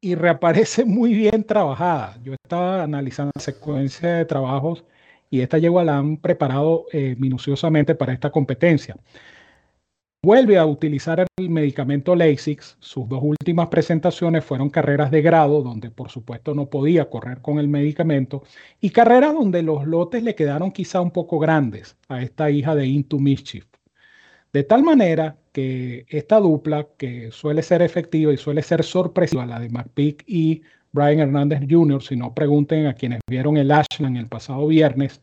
[0.00, 2.18] Y reaparece muy bien trabajada.
[2.22, 4.84] Yo estaba analizando la secuencia de trabajos
[5.30, 8.96] y esta yegua la han preparado eh, minuciosamente para esta competencia.
[10.22, 12.76] Vuelve a utilizar el medicamento Lasix.
[12.80, 17.58] Sus dos últimas presentaciones fueron carreras de grado, donde por supuesto no podía correr con
[17.58, 18.42] el medicamento,
[18.80, 22.86] y carreras donde los lotes le quedaron quizá un poco grandes a esta hija de
[22.86, 23.66] Into Mischief.
[24.54, 29.58] De tal manera que esta dupla, que suele ser efectiva y suele ser sorpresiva, la
[29.58, 30.62] de McPeak y
[30.92, 35.20] Brian Hernández Jr., si no pregunten a quienes vieron el Ashland el pasado viernes,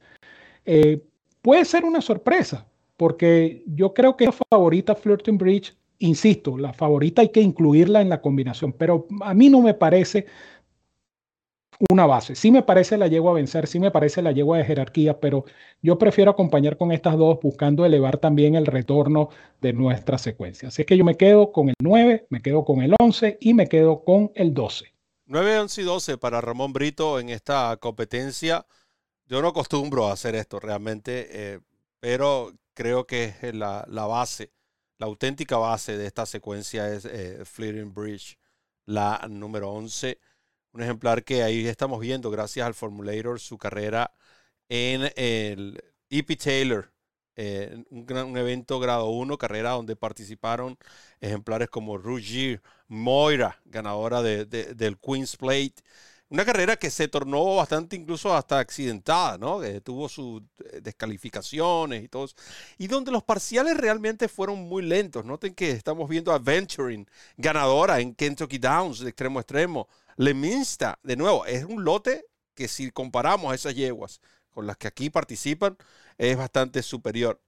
[0.66, 1.02] eh,
[1.42, 2.68] puede ser una sorpresa,
[2.98, 8.10] porque yo creo que la favorita Flirting Bridge, insisto, la favorita hay que incluirla en
[8.10, 10.26] la combinación, pero a mí no me parece
[11.90, 12.36] una base.
[12.36, 15.46] Sí me parece la yegua a vencer, sí me parece la yegua de jerarquía, pero
[15.82, 19.30] yo prefiero acompañar con estas dos buscando elevar también el retorno
[19.62, 20.68] de nuestra secuencia.
[20.68, 23.54] Así es que yo me quedo con el 9, me quedo con el 11 y
[23.54, 24.94] me quedo con el 12.
[25.26, 28.66] 9, 11 y 12 para Ramón Brito en esta competencia.
[29.26, 31.60] Yo no acostumbro a hacer esto realmente, eh,
[32.00, 34.52] pero creo que la, la, base,
[34.98, 38.38] la auténtica base de esta secuencia es eh, Fleeting Bridge,
[38.86, 40.20] la número 11
[40.74, 44.14] un ejemplar que ahí estamos viendo, gracias al Formulator, su carrera
[44.70, 46.92] en el EP Taylor,
[47.36, 50.78] eh, un, evento grado 1, carrera donde participaron
[51.20, 55.76] ejemplares como Ruggier, Moira, ganadora de, del Queen's Plate.
[56.30, 59.60] Una carrera que se tornó bastante incluso hasta accidentada, ¿no?
[59.82, 62.28] tuvo sus eh, descalificaciones y todo.
[62.78, 65.26] Y donde los parciales realmente fueron muy lentos.
[65.26, 67.06] Noten que estamos viendo a Venturing,
[67.36, 69.90] ganadora en Kentucky Downs, de extremo a extremo.
[70.18, 74.22] Leminsta, de nuevo, es un lote que si comparamos a esas yeguas
[74.52, 75.78] con las que aquí participan,
[76.18, 77.42] es bastante superior.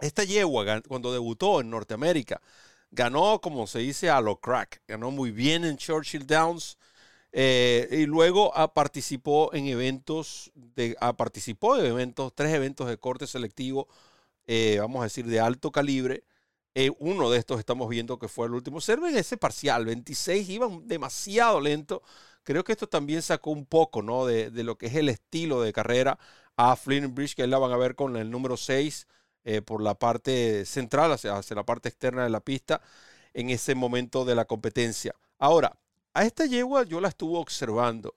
[0.00, 2.40] Esta yegua, cuando debutó en Norteamérica,
[2.90, 4.82] ganó, como se dice, a lo crack.
[4.86, 6.78] Ganó muy bien en Churchill Downs.
[7.32, 12.96] Eh, y luego ah, participó en eventos, de, ah, participó en eventos, tres eventos de
[12.96, 13.86] corte selectivo,
[14.46, 16.24] eh, vamos a decir, de alto calibre.
[16.80, 18.76] Eh, uno de estos estamos viendo que fue el último.
[18.76, 22.04] Observen ese parcial, 26, iban demasiado lento.
[22.44, 24.26] Creo que esto también sacó un poco ¿no?
[24.26, 26.20] de, lo que es el estilo de carrera
[26.56, 29.08] a Flynn Bridge, que ahí la van a ver con el número 6
[29.42, 32.80] eh, por la parte central, hacia, hacia la parte externa de la pista,
[33.34, 35.16] en ese momento de la competencia.
[35.40, 35.76] Ahora,
[36.14, 38.14] a esta yegua yo la estuve observando.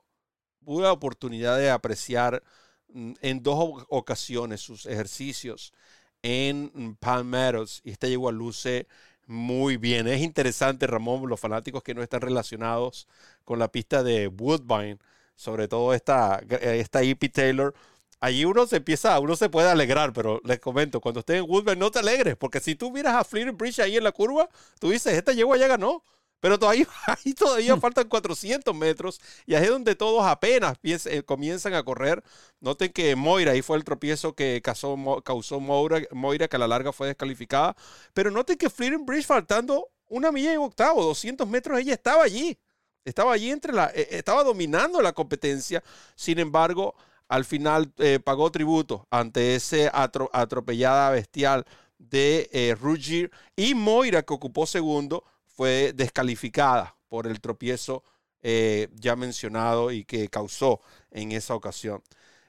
[0.63, 2.43] Tuve la oportunidad de apreciar
[2.89, 5.73] mm, en dos ocasiones sus ejercicios
[6.23, 8.87] en Palm Meadows y esta yegua luce
[9.27, 10.07] muy bien.
[10.07, 13.07] Es interesante, Ramón, los fanáticos que no están relacionados
[13.45, 14.97] con la pista de Woodbine,
[15.35, 17.73] sobre todo esta, esta EP Taylor.
[18.19, 21.77] Allí uno se empieza, uno se puede alegrar, pero les comento, cuando estés en Woodbine
[21.77, 24.47] no te alegres, porque si tú miras a Fleeting Bridge ahí en la curva,
[24.79, 26.03] tú dices, esta yegua ya ganó.
[26.41, 27.79] Pero todavía, ahí todavía hmm.
[27.79, 32.21] faltan 400 metros y ahí es donde todos apenas eh, comienzan a correr.
[32.59, 36.67] Noten que Moira, ahí fue el tropiezo que causó, causó Moira, Moira, que a la
[36.67, 37.77] larga fue descalificada.
[38.13, 42.59] Pero noten que Fleeting Bridge faltando una milla y octavo, 200 metros, ella estaba allí.
[43.05, 45.83] Estaba allí entre la, eh, estaba dominando la competencia.
[46.15, 46.95] Sin embargo,
[47.27, 51.65] al final eh, pagó tributo ante ese atropellada bestial
[51.97, 52.75] de eh,
[53.55, 55.23] y Moira, que ocupó segundo,
[55.61, 58.03] fue descalificada por el tropiezo
[58.41, 62.01] eh, ya mencionado y que causó en esa ocasión.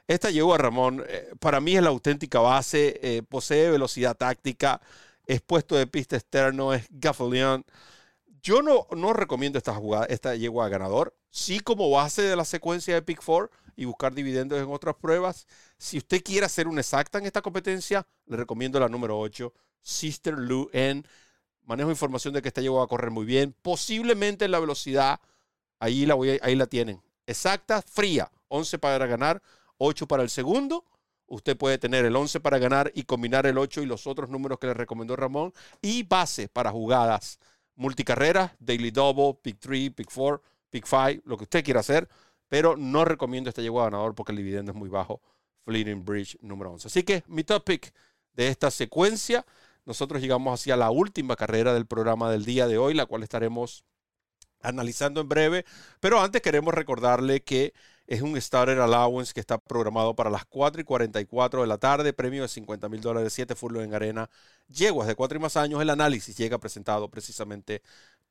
[0.06, 4.80] Esta llegó a Ramón, eh, para mí es la auténtica base, eh, posee velocidad táctica,
[5.26, 7.66] es puesto de pista externo, es Gaffalion.
[8.42, 11.14] Yo no, no recomiendo esta jugada, esta yegua ganador.
[11.28, 15.46] Sí como base de la secuencia de Pick 4 y buscar dividendos en otras pruebas.
[15.76, 20.32] Si usted quiere hacer una exacta en esta competencia, le recomiendo la número 8, Sister
[20.32, 21.02] Lu N
[21.64, 23.54] manejo información de que esta llegó a correr muy bien.
[23.62, 25.20] Posiblemente en la velocidad,
[25.78, 27.02] ahí la, voy, ahí la tienen.
[27.26, 28.30] Exacta, fría.
[28.48, 29.42] 11 para ganar,
[29.78, 30.84] 8 para el segundo.
[31.26, 34.58] Usted puede tener el 11 para ganar y combinar el 8 y los otros números
[34.58, 35.54] que le recomendó Ramón.
[35.80, 37.38] Y base para jugadas
[37.74, 42.08] multicarreras, daily double, pick 3, pick 4, pick 5, lo que usted quiera hacer.
[42.48, 45.22] Pero no recomiendo este llegó a ganador porque el dividendo es muy bajo.
[45.64, 46.88] Fleeting Bridge número 11.
[46.88, 47.94] Así que mi top pick
[48.34, 49.46] de esta secuencia
[49.84, 53.84] nosotros llegamos hacia la última carrera del programa del día de hoy, la cual estaremos
[54.60, 55.64] analizando en breve.
[56.00, 57.74] Pero antes queremos recordarle que
[58.06, 62.12] es un Starter Allowance que está programado para las 4 y 44 de la tarde,
[62.12, 64.30] premio de 50 mil dólares, 7 furlos en arena,
[64.68, 65.80] yeguas de 4 y más años.
[65.82, 67.82] El análisis llega presentado precisamente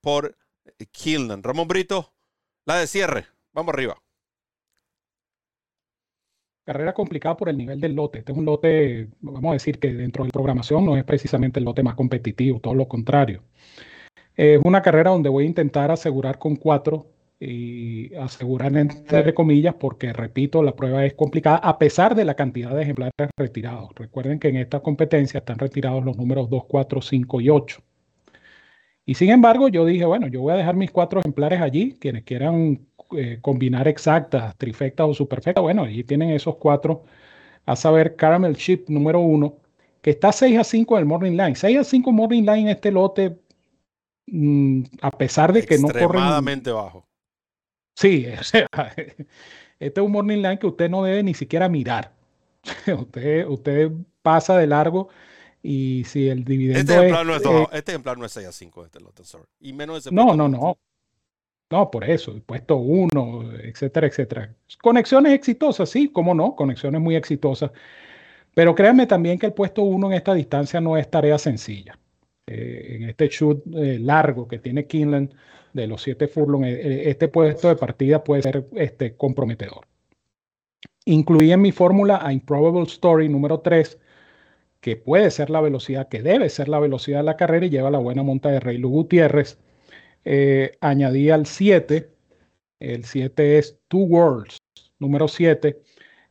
[0.01, 0.37] por
[0.91, 1.43] Kilnan.
[1.43, 2.13] Ramón Brito,
[2.65, 3.27] la de cierre.
[3.53, 4.01] Vamos arriba
[6.65, 8.19] carrera complicada por el nivel del lote.
[8.19, 11.65] Este es un lote, vamos a decir que dentro de programación no es precisamente el
[11.65, 13.43] lote más competitivo, todo lo contrario.
[14.35, 17.07] Es una carrera donde voy a intentar asegurar con cuatro
[17.39, 22.75] y asegurar entre comillas, porque repito, la prueba es complicada a pesar de la cantidad
[22.75, 23.89] de ejemplares retirados.
[23.95, 27.81] Recuerden que en esta competencia están retirados los números 2, 4, 5 y 8.
[29.05, 32.23] Y sin embargo, yo dije, bueno, yo voy a dejar mis cuatro ejemplares allí, quienes
[32.23, 32.87] quieran
[33.17, 37.03] eh, combinar exactas, trifectas o superfectas, bueno, allí tienen esos cuatro,
[37.65, 39.57] a saber, Caramel Chip número uno,
[40.01, 41.55] que está 6 a 5 del Morning Line.
[41.55, 43.39] 6 a 5 Morning Line en este lote,
[44.27, 46.03] mm, a pesar de que no corren...
[46.03, 47.05] Extremadamente bajo.
[47.95, 48.67] Sí, o sea,
[49.79, 52.13] este es un morning line que usted no debe ni siquiera mirar.
[52.99, 53.91] usted, usted
[54.21, 55.09] pasa de largo
[55.63, 58.51] y si el dividendo Este ejemplar, no, es, eh, este ejemplar no es 6 a
[58.51, 59.45] 5, este lote, sorry.
[59.59, 60.77] Y menos ese no, no, no.
[61.71, 64.53] No, por eso, puesto uno, etcétera, etcétera.
[64.81, 67.71] Conexiones exitosas, sí, cómo no, conexiones muy exitosas.
[68.53, 71.97] Pero créanme también que el puesto uno en esta distancia no es tarea sencilla.
[72.47, 75.33] Eh, en este shoot eh, largo que tiene Kinlan
[75.71, 79.87] de los siete furlong, eh, este puesto de partida puede ser este, comprometedor.
[81.05, 83.97] Incluí en mi fórmula a Improbable Story número 3,
[84.81, 87.89] que puede ser la velocidad, que debe ser la velocidad de la carrera y lleva
[87.91, 89.57] la buena monta de Rey Lu Gutiérrez.
[90.25, 92.09] Eh, añadí al 7,
[92.79, 94.57] el 7 es Two Worlds,
[94.99, 95.81] número 7,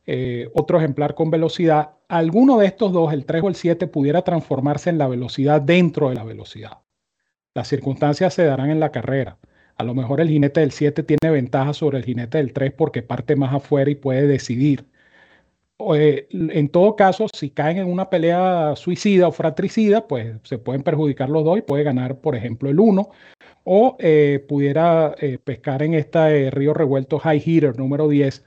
[0.05, 1.91] eh, otro ejemplar con velocidad.
[2.07, 6.09] Alguno de estos dos, el 3 o el 7, pudiera transformarse en la velocidad dentro
[6.09, 6.79] de la velocidad.
[7.53, 9.37] Las circunstancias se darán en la carrera.
[9.77, 13.01] A lo mejor el jinete del 7 tiene ventaja sobre el jinete del 3 porque
[13.03, 14.85] parte más afuera y puede decidir.
[15.95, 20.83] Eh, en todo caso, si caen en una pelea suicida o fratricida, pues se pueden
[20.83, 23.09] perjudicar los dos y puede ganar, por ejemplo, el 1
[23.63, 28.43] o eh, pudiera eh, pescar en este río revuelto High Hitter número 10.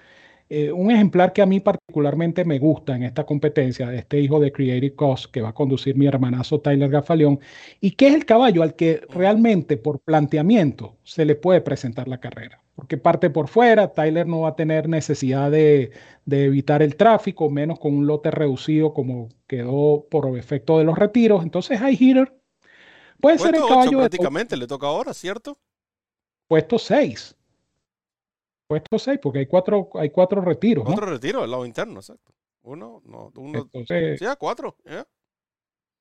[0.51, 4.39] Eh, un ejemplar que a mí particularmente me gusta en esta competencia, de este hijo
[4.41, 7.41] de Creative Cost que va a conducir mi hermanazo Tyler Gafaleón,
[7.81, 12.21] y que es el caballo al que realmente por planteamiento se le puede presentar la
[12.21, 12.63] carrera.
[12.75, 15.93] Porque parte por fuera, Tyler no va a tener necesidad de,
[16.27, 20.99] de evitar el tráfico, menos con un lote reducido como quedó por efecto de los
[20.99, 21.43] retiros.
[21.43, 22.33] Entonces, High Hitter
[23.25, 25.59] puede ser el caballo de prácticamente, le toca ahora, ¿cierto?
[26.47, 27.37] puesto 6.
[28.67, 30.93] Puesto 6, porque hay cuatro, hay cuatro retiros, ¿no?
[30.93, 32.33] Otro retiro del lado interno, exacto.
[32.63, 35.07] Uno, no, uno, Entonces, sí, a cuatro, ya.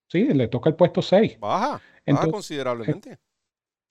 [0.07, 1.39] sí, le toca el puesto 6.
[1.39, 3.19] baja, baja Entonces, considerablemente.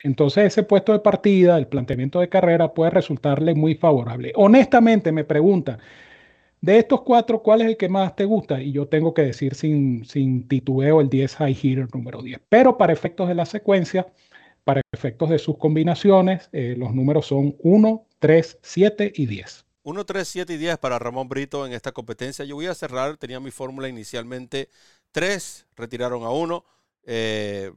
[0.00, 4.32] entonces ese puesto de partida, el planteamiento de carrera puede resultarle muy favorable.
[4.36, 5.80] Honestamente me preguntan,
[6.62, 8.62] de estos cuatro, ¿cuál es el que más te gusta?
[8.62, 12.40] Y yo tengo que decir sin, sin titubeo el 10 High Hitter número 10.
[12.48, 14.06] Pero para efectos de la secuencia,
[14.62, 19.66] para efectos de sus combinaciones, eh, los números son 1, 3, 7 y 10.
[19.82, 22.44] 1, 3, 7 y 10 para Ramón Brito en esta competencia.
[22.44, 24.68] Yo voy a cerrar, tenía mi fórmula inicialmente
[25.10, 26.64] 3, retiraron a 1.
[27.06, 27.72] Eh,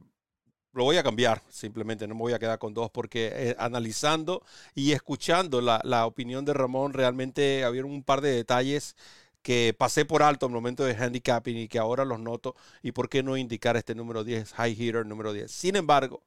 [0.76, 4.42] lo voy a cambiar, simplemente no me voy a quedar con dos porque eh, analizando
[4.74, 8.94] y escuchando la, la opinión de Ramón, realmente había un par de detalles
[9.40, 12.56] que pasé por alto en el momento de handicapping y que ahora los noto.
[12.82, 15.50] ¿Y por qué no indicar este número 10, High Hitter número 10?
[15.50, 16.22] Sin embargo,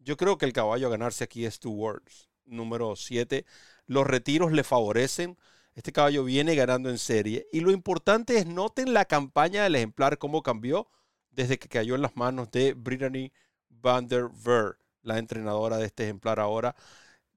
[0.00, 3.46] yo creo que el caballo a ganarse aquí es Two Words, número 7.
[3.86, 5.38] Los retiros le favorecen.
[5.74, 7.46] Este caballo viene ganando en serie.
[7.52, 10.88] Y lo importante es noten la campaña del ejemplar, cómo cambió
[11.30, 13.30] desde que cayó en las manos de Brittany
[13.68, 16.74] van der Ver, la entrenadora de este ejemplar ahora.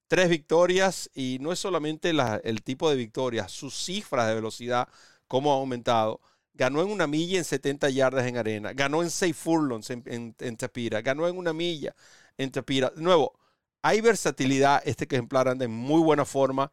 [0.08, 4.88] Tres victorias y no es solamente la- el tipo de victorias, sus cifras de velocidad,
[5.28, 6.20] cómo ha aumentado.
[6.54, 10.58] Ganó en una milla en 70 yardas en arena, ganó en 6 furlongs en, en,
[10.58, 11.96] Tapira, ganó en una milla
[12.38, 12.90] en Tapira.
[12.92, 13.34] De nuevo,
[13.82, 16.72] hay versatilidad, este ejemplar anda en muy buena forma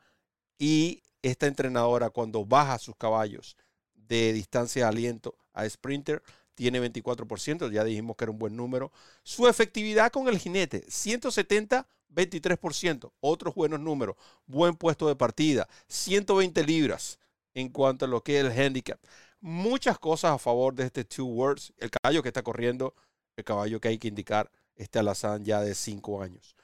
[0.59, 3.57] y esta entrenadora cuando baja sus caballos
[3.95, 6.23] de distancia de aliento a sprinter
[6.57, 8.91] tiene 24%, ya dijimos que era un buen número.
[9.23, 16.65] Su efectividad con el jinete, 170, 23%, otros buenos números, buen puesto de partida, 120
[16.65, 17.21] libras
[17.55, 18.99] en cuanto a lo que es el handicap.
[19.41, 22.95] Muchas cosas a favor de este Two Words, el caballo que está corriendo,
[23.37, 26.57] el caballo que hay que indicar, este alazán ya de 5 años.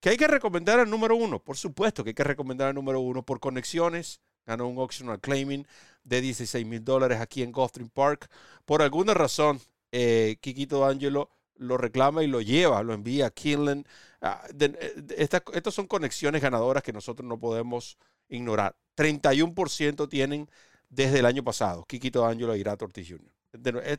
[0.00, 1.38] ¿Que hay que recomendar al número uno?
[1.38, 4.20] Por supuesto que hay que recomendar al número uno por conexiones.
[4.46, 5.66] Ganó un optional claiming
[6.04, 8.28] de 16 mil dólares aquí en Gulfstream Park.
[8.64, 9.60] Por alguna razón,
[9.92, 13.84] eh, Kikito D'Angelo lo reclama y lo lleva, lo envía a Kinlan.
[14.20, 18.74] Ah, de- de- esta- estas son conexiones ganadoras que nosotros no podemos ignorar.
[18.94, 20.48] 31% tienen
[20.88, 23.32] desde el año pasado, Kikito D'Angelo y Irato Ortiz Jr.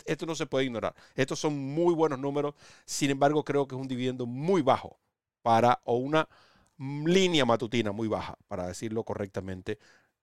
[0.05, 0.95] Esto no se puede ignorar.
[1.15, 2.55] Estos son muy buenos números.
[2.85, 4.99] Sin embargo, creo que es un dividendo muy bajo
[5.41, 6.27] para, o una
[6.77, 9.77] línea matutina muy baja, para decirlo correctamente,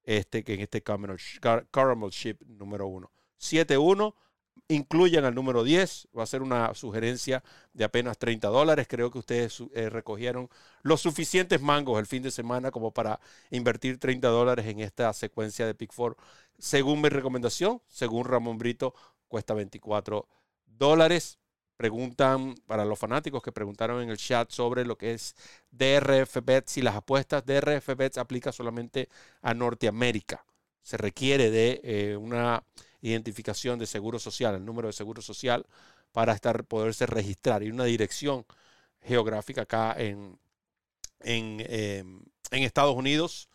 [0.04, 3.10] este, que en este Caramel, Car- Caramel Ship número 1.
[3.38, 4.14] 7-1,
[4.68, 7.42] incluyan al número 10, va a ser una sugerencia
[7.72, 8.86] de apenas 30 dólares.
[8.88, 10.48] Creo que ustedes eh, recogieron
[10.82, 13.20] los suficientes mangos el fin de semana como para
[13.50, 16.16] invertir 30 dólares en esta secuencia de Pick 4.
[16.58, 18.94] Según mi recomendación, según Ramón Brito,
[19.28, 20.28] cuesta 24
[20.66, 21.38] dólares.
[21.80, 25.34] Preguntan para los fanáticos que preguntaron en el chat sobre lo que es
[25.70, 27.42] DRF Bets y las apuestas.
[27.46, 29.08] DRF Bets aplica solamente
[29.40, 30.44] a Norteamérica.
[30.82, 32.62] Se requiere de eh, una
[33.00, 35.64] identificación de seguro social, el número de seguro social,
[36.12, 38.44] para estar, poderse registrar y una dirección
[39.00, 40.38] geográfica acá en,
[41.20, 42.04] en, eh,
[42.50, 43.48] en Estados Unidos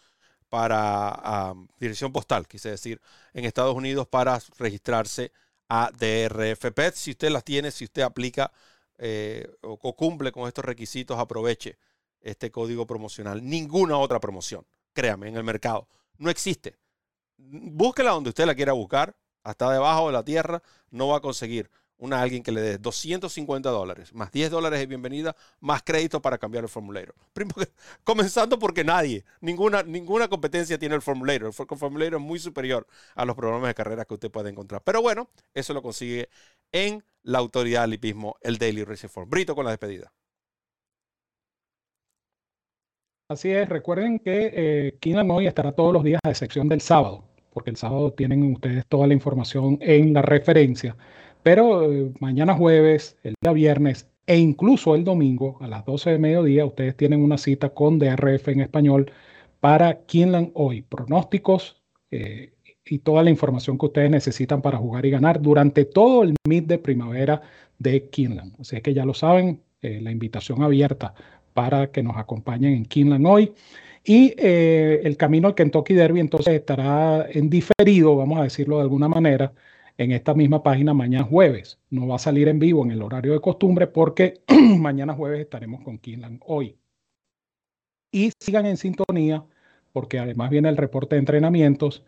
[0.49, 2.99] para dirección postal, quise decir,
[3.36, 5.32] en Estados Unidos para registrarse
[5.70, 6.93] a DRF Pet.
[6.95, 8.51] Si usted las tiene, si usted aplica
[8.97, 11.78] eh, o, cumple con estos requisitos, aproveche
[12.22, 13.43] este código promocional.
[13.47, 15.88] Ninguna otra promoción, créame, en el mercado.
[16.18, 16.78] No existe.
[17.38, 21.70] Búsquela donde usted la quiera buscar, hasta debajo de la tierra, no va a conseguir
[21.97, 26.37] una alguien que le dé 250 dólares, más 10 dólares de bienvenida, más crédito para
[26.37, 27.13] cambiar el formulario.
[28.03, 31.47] Comenzando porque nadie, ninguna, ninguna competencia tiene el formulario.
[31.47, 32.85] El formulario es muy superior
[33.15, 34.81] a los programas de carrera que usted puede encontrar.
[34.83, 36.29] Pero bueno, eso lo consigue
[36.71, 37.99] en la autoridad del
[38.41, 39.29] el Daily Racing Form.
[39.29, 40.11] Brito con la despedida.
[43.27, 44.99] Así es, recuerden que eh,
[45.31, 49.07] hoy estará todos los días a excepción del sábado, porque el sábado tienen ustedes toda
[49.07, 50.95] la información en la referencia.
[51.45, 56.17] Pero eh, mañana jueves, el día viernes e incluso el domingo a las 12 de
[56.17, 59.11] mediodía, ustedes tienen una cita con DRF en español
[59.59, 60.81] para Kinland hoy.
[60.81, 66.23] Pronósticos eh, y toda la información que ustedes necesitan para jugar y ganar durante todo
[66.23, 67.43] el meet de primavera
[67.77, 68.59] de Kinland.
[68.59, 71.13] Así que ya lo saben, eh, la invitación abierta
[71.53, 73.53] para que nos acompañen en Kinland hoy.
[74.03, 79.07] Y el camino al Kentucky Derby entonces estará en diferido, vamos a decirlo de alguna
[79.07, 79.53] manera,
[79.97, 81.79] en esta misma página mañana jueves.
[81.89, 84.41] No va a salir en vivo en el horario de costumbre porque
[84.79, 86.77] mañana jueves estaremos con Kinland hoy.
[88.11, 89.43] Y sigan en sintonía
[89.91, 92.03] porque además viene el reporte de entrenamientos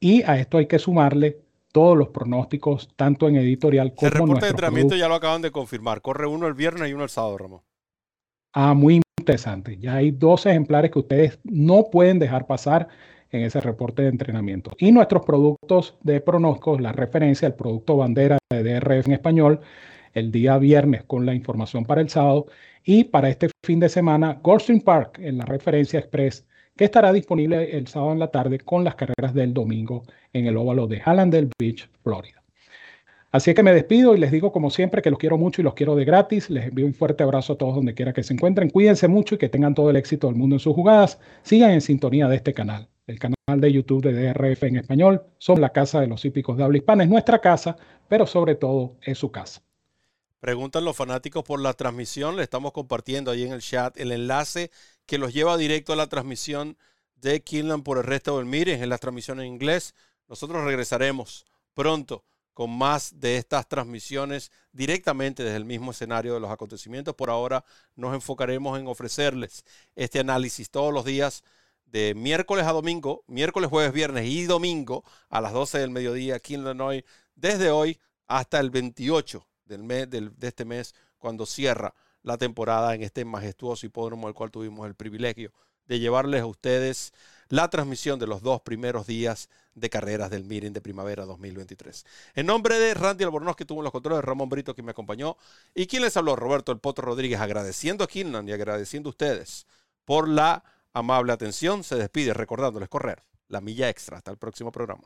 [0.00, 1.40] y a esto hay que sumarle
[1.72, 5.40] todos los pronósticos, tanto en editorial como en El reporte de entrenamiento ya lo acaban
[5.40, 6.02] de confirmar.
[6.02, 7.60] Corre uno el viernes y uno el sábado, Ramón.
[8.52, 9.78] Ah, muy interesante.
[9.78, 12.88] Ya hay dos ejemplares que ustedes no pueden dejar pasar
[13.32, 14.72] en ese reporte de entrenamiento.
[14.78, 19.60] Y nuestros productos de pronósticos, la referencia al producto bandera de DRF en español,
[20.12, 22.46] el día viernes con la información para el sábado.
[22.84, 27.76] Y para este fin de semana, Goldstream Park en la referencia express, que estará disponible
[27.76, 31.50] el sábado en la tarde con las carreras del domingo en el óvalo de Hallandale
[31.58, 32.42] Beach, Florida.
[33.30, 35.72] Así que me despido y les digo como siempre que los quiero mucho y los
[35.72, 36.50] quiero de gratis.
[36.50, 38.68] Les envío un fuerte abrazo a todos donde quiera que se encuentren.
[38.68, 41.18] Cuídense mucho y que tengan todo el éxito del mundo en sus jugadas.
[41.42, 45.22] Sigan en sintonía de este canal, el canal de YouTube de DRF en español.
[45.38, 47.04] Son la casa de los hípicos de habla hispana.
[47.04, 47.76] Es nuestra casa,
[48.08, 49.62] pero sobre todo es su casa.
[50.40, 52.36] Preguntan los fanáticos por la transmisión.
[52.36, 54.70] Le estamos compartiendo ahí en el chat el enlace
[55.06, 56.76] que los lleva directo a la transmisión
[57.16, 59.94] de Kinland por el resto del Mires en la transmisión en inglés.
[60.28, 62.24] Nosotros regresaremos pronto
[62.54, 67.14] con más de estas transmisiones directamente desde el mismo escenario de los acontecimientos.
[67.14, 67.64] Por ahora
[67.96, 71.44] nos enfocaremos en ofrecerles este análisis todos los días
[71.92, 76.54] de miércoles a domingo, miércoles, jueves, viernes y domingo a las 12 del mediodía aquí
[76.54, 76.64] en
[77.34, 83.02] desde hoy hasta el 28 del mes, de este mes, cuando cierra la temporada en
[83.02, 85.52] este majestuoso hipódromo al cual tuvimos el privilegio
[85.86, 87.12] de llevarles a ustedes
[87.48, 92.06] la transmisión de los dos primeros días de carreras del Miren de Primavera 2023.
[92.36, 95.36] En nombre de Randy Albornoz, que tuvo los controles, Ramón Brito, que me acompañó,
[95.74, 99.66] y quien les habló, Roberto El Potro Rodríguez, agradeciendo a Kinlan y agradeciendo a ustedes
[100.06, 104.18] por la amable atención, se despide recordándoles correr la milla extra.
[104.18, 105.04] Hasta el próximo programa.